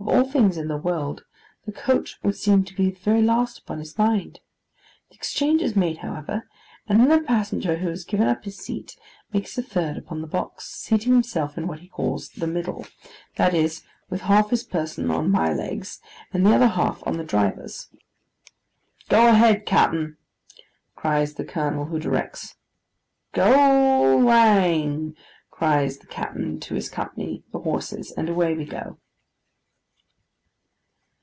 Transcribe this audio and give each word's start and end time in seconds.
Of 0.00 0.08
all 0.08 0.24
things 0.28 0.56
in 0.56 0.66
the 0.66 0.78
world, 0.78 1.22
the 1.64 1.70
coach 1.70 2.18
would 2.24 2.34
seem 2.34 2.64
to 2.64 2.74
be 2.74 2.90
the 2.90 2.98
very 2.98 3.22
last 3.22 3.60
upon 3.60 3.78
his 3.78 3.96
mind. 3.96 4.40
The 5.10 5.14
exchange 5.14 5.62
is 5.62 5.76
made, 5.76 5.98
however, 5.98 6.48
and 6.88 6.98
then 6.98 7.08
the 7.08 7.20
passenger 7.24 7.76
who 7.76 7.88
has 7.88 8.02
given 8.04 8.26
up 8.26 8.42
his 8.42 8.58
seat 8.58 8.96
makes 9.32 9.56
a 9.56 9.62
third 9.62 9.96
upon 9.96 10.20
the 10.20 10.26
box, 10.26 10.66
seating 10.70 11.12
himself 11.12 11.56
in 11.56 11.68
what 11.68 11.78
he 11.78 11.86
calls 11.88 12.30
the 12.30 12.48
middle; 12.48 12.84
that 13.36 13.54
is, 13.54 13.84
with 14.10 14.22
half 14.22 14.50
his 14.50 14.64
person 14.64 15.08
on 15.08 15.30
my 15.30 15.52
legs, 15.52 16.00
and 16.32 16.44
the 16.44 16.52
other 16.52 16.66
half 16.68 17.06
on 17.06 17.16
the 17.16 17.22
driver's. 17.22 17.86
'Go 19.08 19.28
a 19.28 19.34
head, 19.34 19.64
cap'en,' 19.66 20.16
cries 20.96 21.34
the 21.34 21.44
colonel, 21.44 21.84
who 21.84 22.00
directs. 22.00 22.56
'Gŏ 23.34 24.18
lāng!' 24.24 25.14
cries 25.52 25.98
the 25.98 26.08
cap'en 26.08 26.58
to 26.62 26.74
his 26.74 26.88
company, 26.88 27.44
the 27.52 27.60
horses, 27.60 28.10
and 28.10 28.28
away 28.28 28.54
we 28.56 28.64
go. 28.64 28.98